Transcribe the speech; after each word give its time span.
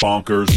Bonkers. 0.00 0.50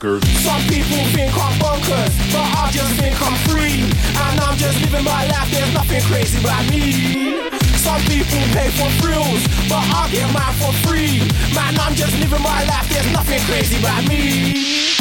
Bonkers. 0.00 0.24
Some 0.40 0.62
people 0.62 1.04
think 1.12 1.32
I'm 1.36 1.52
bonkers, 1.60 2.32
but 2.32 2.46
I 2.56 2.70
just 2.72 2.94
think 2.96 3.14
I'm 3.20 3.36
free. 3.48 3.84
And 4.16 4.40
I'm 4.40 4.56
just 4.56 4.80
living 4.80 5.04
my 5.04 5.26
life, 5.26 5.50
there's 5.50 5.72
nothing 5.74 6.00
crazy 6.02 6.40
about 6.40 6.64
me. 6.70 7.50
Some 7.76 8.00
people 8.08 8.40
pay 8.56 8.70
for 8.70 8.88
thrills, 9.00 9.44
but 9.68 9.84
I 9.84 10.08
get 10.10 10.32
mine 10.32 10.54
for 10.56 10.72
free. 10.88 11.20
Man, 11.54 11.76
I'm 11.78 11.94
just 11.94 12.18
living 12.18 12.42
my 12.42 12.64
life, 12.64 12.88
there's 12.88 13.12
nothing 13.12 13.40
crazy 13.44 13.78
about 13.78 14.08
me. 14.08 14.96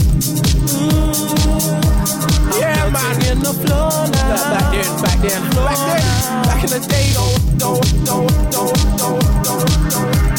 Yeah, 2.60 2.90
man, 2.92 3.16
in 3.32 3.40
the 3.40 3.54
floor 3.56 4.08
now. 4.12 4.52
Back 4.52 4.72
then, 4.74 5.02
back 5.02 5.20
then, 5.24 5.42
back 5.56 5.80
then, 5.88 6.44
back 6.44 6.64
in 6.64 6.70
the 6.70 6.88
day, 6.88 7.14
don't, 7.14 7.58
don't, 7.58 8.06
don't, 8.06 8.52
don't, 8.52 8.98
don't, 8.98 9.84
don't. 9.84 10.39